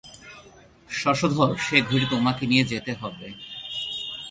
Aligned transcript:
শশধর, 0.91 1.51
সে 1.65 1.77
ঘড়িটি 1.87 2.07
তোমাকে 2.13 2.43
নিয়ে 2.51 2.69
যেতে 2.71 2.91
হবে। 3.01 3.27